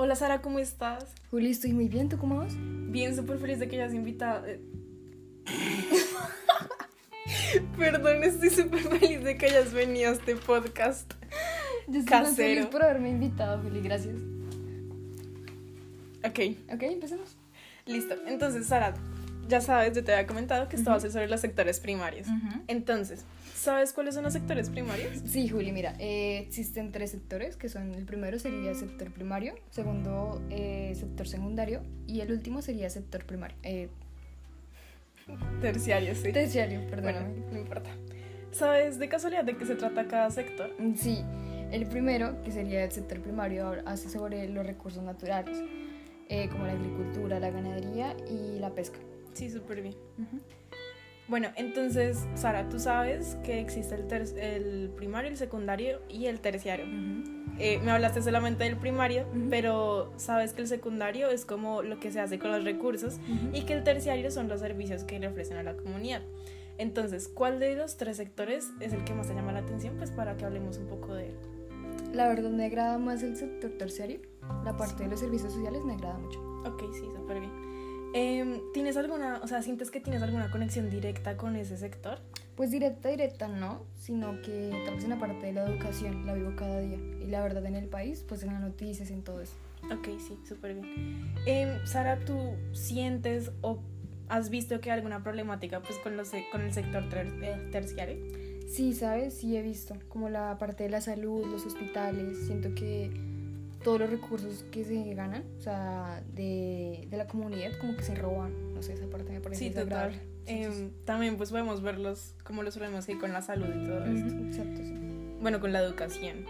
Hola 0.00 0.14
Sara, 0.14 0.40
¿cómo 0.40 0.60
estás? 0.60 1.12
Juli, 1.30 1.50
estoy 1.50 1.72
muy 1.72 1.88
bien, 1.88 2.08
¿tú 2.08 2.18
cómo 2.18 2.36
vas? 2.36 2.54
Bien, 2.56 3.16
súper 3.16 3.38
feliz 3.38 3.58
de 3.58 3.68
que 3.68 3.76
hayas 3.82 3.92
invitado. 3.92 4.46
eh. 4.46 4.60
Perdón, 7.76 8.22
estoy 8.22 8.50
súper 8.50 8.78
feliz 8.80 9.24
de 9.24 9.36
que 9.36 9.46
hayas 9.46 9.72
venido 9.72 10.10
a 10.10 10.12
este 10.12 10.36
podcast. 10.36 11.12
Yo 11.88 11.98
estoy 11.98 12.04
Casero. 12.04 12.36
feliz 12.36 12.66
por 12.66 12.84
haberme 12.84 13.10
invitado, 13.10 13.60
Juli, 13.60 13.80
gracias. 13.80 14.14
Ok, 16.24 16.38
Ok, 16.74 16.82
empecemos. 16.82 17.36
listo. 17.86 18.14
Entonces, 18.26 18.66
Sara, 18.66 18.94
ya 19.48 19.60
sabes, 19.60 19.94
yo 19.96 20.04
te 20.04 20.12
había 20.12 20.26
comentado 20.26 20.68
que 20.68 20.76
esto 20.76 20.90
va 20.90 20.96
a 20.96 21.00
ser 21.00 21.10
sobre 21.10 21.28
los 21.28 21.40
sectores 21.40 21.80
primarios. 21.80 22.26
Entonces, 22.66 23.24
¿sabes 23.54 23.92
cuáles 23.92 24.14
son 24.14 24.24
los 24.24 24.32
sectores 24.32 24.70
primarios? 24.70 25.22
Sí, 25.26 25.48
Juli, 25.48 25.72
mira, 25.72 25.94
eh, 25.98 26.38
existen 26.38 26.92
tres 26.92 27.10
sectores, 27.10 27.56
que 27.56 27.68
son 27.68 27.94
el 27.94 28.04
primero 28.04 28.38
sería 28.38 28.74
sector 28.74 29.10
primario, 29.10 29.54
segundo 29.70 30.40
eh, 30.50 30.92
sector 30.94 31.26
secundario 31.26 31.82
y 32.06 32.20
el 32.20 32.30
último 32.32 32.62
sería 32.62 32.88
sector 32.90 33.24
primario. 33.24 33.56
Eh, 33.62 33.88
Terciarios, 35.60 36.18
sí. 36.18 36.32
terciario, 36.32 36.80
Bueno, 36.80 36.90
perdóname. 37.02 37.34
no 37.52 37.58
importa. 37.58 37.90
¿Sabes 38.50 38.98
de 38.98 39.08
casualidad 39.10 39.44
de 39.44 39.56
qué 39.56 39.66
se 39.66 39.74
trata 39.74 40.06
cada 40.08 40.30
sector? 40.30 40.70
Mm, 40.78 40.94
Sí, 40.94 41.22
el 41.70 41.86
primero, 41.86 42.42
que 42.44 42.50
sería 42.50 42.82
el 42.84 42.90
sector 42.92 43.20
primario, 43.20 43.74
hace 43.84 44.08
sobre 44.08 44.48
los 44.48 44.66
recursos 44.66 45.02
naturales, 45.02 45.58
eh, 46.30 46.48
como 46.48 46.64
la 46.66 46.72
agricultura, 46.72 47.38
la 47.40 47.50
ganadería 47.50 48.16
y 48.30 48.58
la 48.58 48.70
pesca. 48.70 48.98
Sí, 49.38 49.50
súper 49.50 49.82
bien. 49.82 49.94
Bueno, 51.28 51.48
entonces, 51.56 52.26
Sara, 52.34 52.68
tú 52.68 52.78
sabes 52.80 53.36
que 53.44 53.60
existe 53.60 53.94
el, 53.94 54.06
ter- 54.08 54.36
el 54.38 54.90
primario, 54.96 55.30
el 55.30 55.36
secundario 55.36 56.00
y 56.08 56.26
el 56.26 56.40
terciario. 56.40 56.86
Eh, 57.60 57.80
me 57.84 57.90
hablaste 57.90 58.22
solamente 58.22 58.64
del 58.64 58.76
primario, 58.76 59.26
pero 59.50 60.12
sabes 60.16 60.54
que 60.54 60.62
el 60.62 60.68
secundario 60.68 61.28
es 61.28 61.44
como 61.44 61.82
lo 61.82 62.00
que 62.00 62.10
se 62.10 62.20
hace 62.20 62.38
con 62.38 62.50
los 62.50 62.64
recursos 62.64 63.18
y 63.52 63.62
que 63.62 63.74
el 63.74 63.84
terciario 63.84 64.30
son 64.30 64.48
los 64.48 64.60
servicios 64.60 65.04
que 65.04 65.18
le 65.20 65.28
ofrecen 65.28 65.56
a 65.58 65.62
la 65.62 65.76
comunidad. 65.76 66.22
Entonces, 66.78 67.28
¿cuál 67.28 67.58
de 67.60 67.76
los 67.76 67.96
tres 67.96 68.16
sectores 68.16 68.70
es 68.80 68.92
el 68.92 69.04
que 69.04 69.12
más 69.12 69.28
te 69.28 69.34
llama 69.34 69.52
la 69.52 69.58
atención? 69.60 69.96
Pues 69.98 70.10
para 70.10 70.36
que 70.36 70.44
hablemos 70.46 70.78
un 70.78 70.86
poco 70.86 71.14
de 71.14 71.26
él. 71.28 71.34
La 72.12 72.26
verdad 72.28 72.50
me 72.50 72.64
agrada 72.64 72.96
más 72.98 73.22
el 73.22 73.36
sector 73.36 73.70
terciario. 73.72 74.20
La 74.64 74.76
parte 74.76 75.02
de 75.04 75.10
los 75.10 75.20
servicios 75.20 75.52
sociales 75.52 75.82
me 75.84 75.92
agrada 75.94 76.16
mucho. 76.18 76.40
Ok, 76.64 76.82
sí, 76.94 77.04
súper 77.14 77.40
bien. 77.40 77.52
Em, 78.14 78.60
¿Tienes 78.72 78.96
alguna, 78.96 79.40
o 79.42 79.46
sea, 79.46 79.62
sientes 79.62 79.90
que 79.90 80.00
tienes 80.00 80.22
alguna 80.22 80.50
conexión 80.50 80.88
directa 80.90 81.36
con 81.36 81.56
ese 81.56 81.76
sector? 81.76 82.18
Pues 82.56 82.70
directa, 82.70 83.08
directa 83.10 83.48
no, 83.48 83.84
sino 83.96 84.40
que 84.42 84.82
tal 84.84 84.94
vez 84.94 85.04
en 85.04 85.10
la 85.10 85.18
parte 85.18 85.46
de 85.46 85.52
la 85.52 85.66
educación 85.68 86.26
la 86.26 86.34
vivo 86.34 86.52
cada 86.56 86.80
día. 86.80 86.96
Y 87.22 87.26
la 87.26 87.42
verdad 87.42 87.64
en 87.66 87.76
el 87.76 87.86
país, 87.88 88.24
pues 88.28 88.42
en 88.42 88.48
las 88.52 88.60
noticias, 88.60 89.10
en 89.10 89.22
todo 89.22 89.40
eso. 89.40 89.52
Ok, 89.92 90.08
sí, 90.18 90.36
súper 90.48 90.74
bien. 90.74 91.32
Em, 91.46 91.84
Sara, 91.86 92.18
¿tú 92.24 92.36
sientes 92.72 93.52
o 93.60 93.78
has 94.28 94.50
visto 94.50 94.80
que 94.80 94.90
hay 94.90 94.96
alguna 94.98 95.22
problemática 95.22 95.80
pues, 95.80 95.98
con, 95.98 96.16
los, 96.16 96.30
con 96.50 96.62
el 96.62 96.72
sector 96.72 97.08
ter- 97.08 97.32
eh, 97.42 97.68
terciario? 97.70 98.16
Sí, 98.68 98.92
¿sabes? 98.92 99.34
Sí 99.34 99.56
he 99.56 99.62
visto, 99.62 99.94
como 100.08 100.28
la 100.28 100.58
parte 100.58 100.84
de 100.84 100.90
la 100.90 101.00
salud, 101.00 101.46
los 101.46 101.64
hospitales, 101.64 102.46
siento 102.46 102.74
que 102.74 103.10
todos 103.88 104.00
los 104.00 104.10
recursos 104.10 104.66
que 104.70 104.84
se 104.84 105.14
ganan, 105.14 105.44
o 105.56 105.62
sea, 105.62 106.22
de, 106.34 107.06
de 107.08 107.16
la 107.16 107.26
comunidad, 107.26 107.72
como 107.80 107.96
que 107.96 108.02
se 108.02 108.14
roban. 108.14 108.74
No 108.74 108.82
sé, 108.82 108.92
esa 108.92 109.06
parte 109.06 109.32
me 109.32 109.40
parece 109.40 109.64
Sí, 109.64 109.70
total. 109.70 110.12
Sí, 110.12 110.18
sí, 110.18 110.62
Em, 110.62 110.90
también 111.06 111.38
pues 111.38 111.50
podemos 111.50 111.80
verlos 111.80 112.34
como 112.44 112.62
los 112.62 112.76
problemas 112.76 113.06
que 113.06 113.12
hay 113.12 113.18
con 113.18 113.32
la 113.32 113.40
salud 113.40 113.66
y 113.66 113.86
todo 113.86 114.04
esto. 114.04 114.44
Exacto, 114.44 114.82
sí. 114.82 114.94
Bueno, 115.40 115.58
con 115.58 115.72
la 115.72 115.80
educación. 115.80 116.44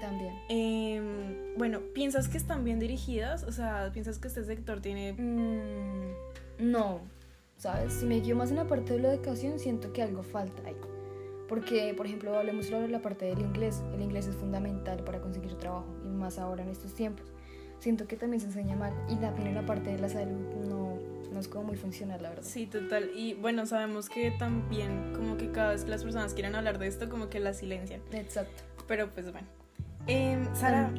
También. 0.00 0.34
Em, 0.48 1.56
bueno, 1.56 1.78
¿piensas 1.94 2.26
que 2.26 2.38
están 2.38 2.64
bien 2.64 2.80
dirigidas? 2.80 3.44
O 3.44 3.52
sea, 3.52 3.90
¿piensas 3.92 4.18
que 4.18 4.26
este 4.26 4.42
sector 4.42 4.80
tiene... 4.80 5.12
Mm, 5.12 6.72
no, 6.72 7.02
¿sabes? 7.56 7.92
Si 7.92 8.04
me 8.04 8.18
guío 8.18 8.34
más 8.34 8.50
en 8.50 8.56
la 8.56 8.66
parte 8.66 8.94
de 8.94 8.98
la 8.98 9.14
educación, 9.14 9.60
siento 9.60 9.92
que 9.92 10.02
algo 10.02 10.24
falta 10.24 10.60
ahí. 10.66 10.74
Porque, 11.50 11.92
por 11.96 12.06
ejemplo, 12.06 12.38
hablemos 12.38 12.66
sobre 12.66 12.86
la 12.86 13.02
parte 13.02 13.24
del 13.24 13.40
inglés. 13.40 13.82
El 13.92 14.02
inglés 14.02 14.28
es 14.28 14.36
fundamental 14.36 15.02
para 15.02 15.20
conseguir 15.20 15.54
trabajo, 15.56 15.88
y 16.06 16.08
más 16.08 16.38
ahora 16.38 16.62
en 16.62 16.68
estos 16.68 16.94
tiempos. 16.94 17.26
Siento 17.80 18.06
que 18.06 18.16
también 18.16 18.40
se 18.40 18.46
enseña 18.46 18.76
mal. 18.76 18.94
Y 19.08 19.16
también 19.16 19.56
la 19.56 19.66
parte 19.66 19.90
de 19.90 19.98
la 19.98 20.08
salud 20.08 20.38
no, 20.68 20.96
no 21.32 21.40
es 21.40 21.48
como 21.48 21.64
muy 21.64 21.76
funcional, 21.76 22.22
la 22.22 22.28
verdad. 22.28 22.44
Sí, 22.46 22.66
total. 22.66 23.10
Y 23.16 23.34
bueno, 23.34 23.66
sabemos 23.66 24.08
que 24.08 24.30
también 24.30 25.12
como 25.12 25.36
que 25.36 25.50
cada 25.50 25.72
vez 25.72 25.82
que 25.82 25.90
las 25.90 26.04
personas 26.04 26.34
quieren 26.34 26.54
hablar 26.54 26.78
de 26.78 26.86
esto, 26.86 27.08
como 27.08 27.28
que 27.28 27.40
la 27.40 27.52
silencian. 27.52 28.00
Exacto. 28.12 28.62
Pero 28.86 29.10
pues 29.10 29.32
bueno. 29.32 29.48
Em, 30.06 30.54
Sara, 30.54 30.94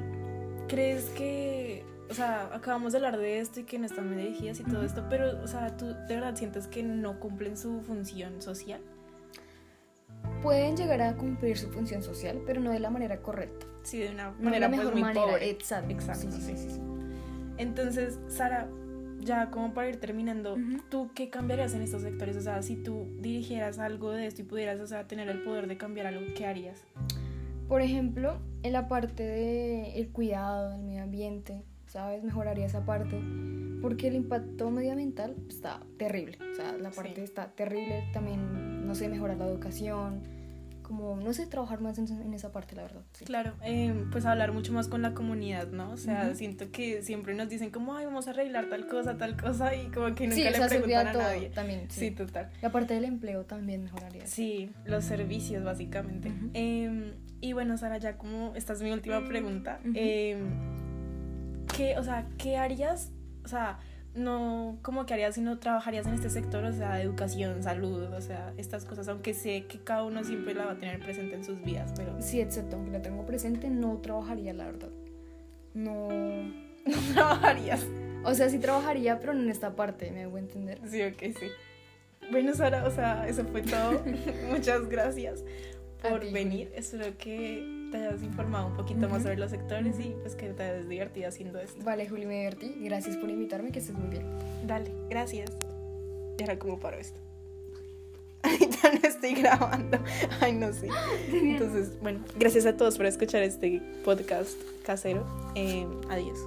¿crees 0.67 1.05
que, 1.11 1.85
o 2.09 2.13
sea, 2.13 2.53
acabamos 2.53 2.91
de 2.91 2.97
hablar 2.97 3.17
de 3.17 3.39
esto 3.39 3.61
y 3.61 3.63
que 3.63 3.79
no 3.79 3.85
están 3.85 4.17
dirigidas 4.17 4.59
y 4.59 4.65
todo 4.65 4.83
esto, 4.83 5.05
pero, 5.09 5.41
o 5.41 5.47
sea, 5.47 5.77
¿tú 5.77 5.85
de 5.85 6.15
verdad 6.15 6.35
sientes 6.35 6.67
que 6.67 6.83
no 6.83 7.21
cumplen 7.21 7.55
su 7.57 7.79
función 7.83 8.41
social? 8.41 8.81
Pueden 10.41 10.75
llegar 10.75 11.01
a 11.01 11.15
cumplir 11.15 11.57
su 11.57 11.69
función 11.69 12.01
social, 12.01 12.41
pero 12.45 12.59
no 12.61 12.71
de 12.71 12.79
la 12.79 12.89
manera 12.89 13.21
correcta. 13.21 13.67
Sí, 13.83 13.99
de 13.99 14.09
una 14.11 14.31
No 14.31 14.37
de 14.37 14.43
manera 14.43 14.59
la 14.59 14.67
pues 14.69 14.77
mejor 14.79 14.93
muy 14.93 15.01
manera. 15.03 15.25
pobre. 15.25 15.49
Exacto. 15.49 15.91
Exacto, 15.91 16.31
Sí, 16.31 16.41
sí, 16.41 16.57
sí. 16.57 16.69
sí. 16.71 16.79
Entonces, 17.57 18.19
Sara, 18.27 18.67
ya 19.19 19.51
como 19.51 19.73
para 19.73 19.89
ir 19.89 19.99
terminando, 19.99 20.53
Ujú. 20.53 20.77
¿tú 20.89 21.11
qué 21.13 21.29
cambiarías 21.29 21.73
en 21.75 21.81
estos 21.83 22.01
sectores? 22.01 22.35
O 22.37 22.41
sea, 22.41 22.61
si 22.63 22.75
tú 22.75 23.07
dirigieras 23.19 23.77
algo 23.77 24.11
de 24.11 24.25
esto 24.25 24.41
y 24.41 24.45
pudieras, 24.45 24.79
o 24.79 24.87
sea, 24.87 25.07
tener 25.07 25.29
el 25.29 25.43
poder 25.43 25.67
de 25.67 25.77
cambiar 25.77 26.07
algo, 26.07 26.21
¿qué 26.35 26.45
harías? 26.47 26.83
Por 27.67 27.81
ejemplo, 27.81 28.39
en 28.63 28.73
la 28.73 28.87
parte 28.87 29.23
del 29.23 30.09
cuidado 30.09 30.71
del 30.71 30.81
medio 30.81 31.03
ambiente, 31.03 31.61
¿sabes? 31.85 32.23
Mejoraría 32.23 32.65
esa 32.65 32.83
parte. 32.85 33.21
Porque 33.81 34.07
el 34.07 34.15
impacto 34.15 34.69
medioambiental 34.69 35.35
está 35.49 35.79
terrible. 35.97 36.37
O 36.51 36.55
sea, 36.55 36.73
la 36.77 36.91
parte 36.91 37.15
Sí. 37.15 37.21
está 37.21 37.47
terrible. 37.51 38.03
También, 38.13 38.60
no 38.91 38.95
sé, 38.95 39.07
mejorar 39.07 39.37
la 39.37 39.45
educación. 39.45 40.19
Como, 40.83 41.15
no 41.15 41.31
sé, 41.31 41.47
trabajar 41.47 41.79
más 41.79 41.97
en, 41.97 42.09
en 42.09 42.33
esa 42.33 42.51
parte, 42.51 42.75
la 42.75 42.81
verdad. 42.81 43.03
sí. 43.13 43.23
Claro, 43.23 43.53
em, 43.63 44.09
pues 44.11 44.25
hablar 44.25 44.51
mucho 44.51 44.73
más 44.73 44.89
con 44.89 45.01
la 45.01 45.13
comunidad, 45.13 45.67
¿no? 45.69 45.91
O 45.91 45.95
sea, 45.95 46.35
siento 46.35 46.69
que 46.71 47.01
siempre 47.01 47.33
nos 47.33 47.47
dicen 47.47 47.69
como, 47.69 47.95
ay, 47.95 48.03
vamos 48.05 48.27
a 48.27 48.31
arreglar 48.31 48.67
tal 48.69 48.85
cosa, 48.87 49.15
tal 49.15 49.37
cosa, 49.37 49.73
y 49.73 49.85
como 49.85 50.13
que 50.13 50.25
nunca 50.27 50.35
Sí, 50.35 50.45
o 50.45 50.49
le 50.51 50.57
sea, 50.57 50.67
preguntan 50.67 51.07
a 51.07 51.11
todo 51.13 51.21
nadie. 51.23 51.47
también. 51.51 51.85
Sí. 51.89 51.99
Sí, 52.01 52.11
total. 52.11 52.49
La 52.61 52.73
parte 52.73 52.93
del 52.93 53.05
empleo 53.05 53.45
también 53.45 53.85
mejoraría. 53.85 54.27
Sí, 54.27 54.73
los 54.83 55.05
servicios, 55.05 55.63
básicamente. 55.63 56.27
Ujú. 56.27 56.49
Em, 56.55 57.13
y 57.39 57.53
bueno, 57.53 57.77
Sara, 57.77 57.97
ya 57.97 58.17
como 58.17 58.53
esta 58.57 58.73
es 58.73 58.81
mi 58.81 58.91
última 58.91 59.25
pregunta, 59.25 59.79
em, 59.93 60.39
¿qué, 61.77 61.97
o 61.97 62.03
sea, 62.03 62.27
¿qué 62.37 62.57
harías? 62.57 63.13
O 63.45 63.47
sea, 63.47 63.79
no 64.13 64.77
como 64.81 65.05
que 65.05 65.13
harías 65.13 65.35
si 65.35 65.41
no 65.41 65.57
trabajarías 65.59 66.05
en 66.07 66.13
este 66.13 66.29
sector, 66.29 66.63
o 66.65 66.73
sea, 66.73 67.01
educación, 67.01 67.63
salud, 67.63 68.03
o 68.13 68.21
sea, 68.21 68.53
estas 68.57 68.85
cosas, 68.85 69.07
aunque 69.07 69.33
sé 69.33 69.65
que 69.67 69.79
cada 69.79 70.03
uno 70.03 70.23
siempre 70.23 70.53
la 70.53 70.65
va 70.65 70.71
a 70.71 70.77
tener 70.77 70.99
presente 70.99 71.35
en 71.35 71.43
sus 71.43 71.61
vidas, 71.61 71.93
pero 71.95 72.21
Sí, 72.21 72.41
exacto. 72.41 72.75
Aunque 72.75 72.91
la 72.91 73.01
tengo 73.01 73.25
presente, 73.25 73.69
no 73.69 73.97
trabajaría, 73.97 74.53
la 74.53 74.65
verdad. 74.65 74.89
No. 75.73 76.09
no 76.85 77.13
trabajarías. 77.13 77.85
O 78.23 78.33
sea, 78.33 78.49
sí 78.49 78.59
trabajaría, 78.59 79.19
pero 79.19 79.33
no 79.33 79.41
en 79.41 79.49
esta 79.49 79.75
parte, 79.75 80.11
me 80.11 80.23
hago 80.23 80.37
entender. 80.37 80.79
Sí, 80.87 81.01
ok, 81.01 81.37
sí. 81.39 81.47
Bueno, 82.31 82.53
Sara, 82.53 82.85
o 82.85 82.91
sea, 82.91 83.27
eso 83.27 83.43
fue 83.45 83.61
todo. 83.61 84.03
Muchas 84.49 84.87
gracias 84.87 85.43
por 86.09 86.19
ti, 86.21 86.31
venir. 86.31 86.71
Espero 86.75 87.17
que 87.17 87.89
te 87.91 87.97
hayas 87.97 88.23
informado 88.23 88.67
un 88.67 88.75
poquito 88.75 89.07
más 89.09 89.23
sobre 89.23 89.37
los 89.37 89.51
sectores 89.51 89.99
y 89.99 90.15
pues 90.21 90.35
que 90.35 90.49
te 90.49 90.63
hayas 90.63 90.87
divertido 90.87 91.27
haciendo 91.27 91.59
esto. 91.59 91.83
Vale, 91.83 92.07
Juli, 92.07 92.25
me 92.25 92.39
divertí. 92.39 92.75
Gracias 92.81 93.17
por 93.17 93.29
invitarme, 93.29 93.71
que 93.71 93.79
estés 93.79 93.95
muy 93.95 94.09
bien. 94.09 94.25
Dale, 94.65 94.91
gracias. 95.09 95.51
Y 96.37 96.43
ahora, 96.43 96.57
¿cómo 96.57 96.79
paro 96.79 96.97
esto? 96.97 97.19
Ahorita 98.43 98.91
no 98.93 99.07
estoy 99.07 99.33
grabando. 99.35 99.99
Ay, 100.39 100.53
no 100.53 100.73
sé. 100.73 100.89
Entonces, 101.31 101.99
bueno, 102.01 102.23
gracias 102.37 102.65
a 102.65 102.75
todos 102.75 102.97
por 102.97 103.05
escuchar 103.05 103.43
este 103.43 103.81
podcast 104.03 104.57
casero. 104.83 105.25
Eh, 105.55 105.85
adiós. 106.09 106.39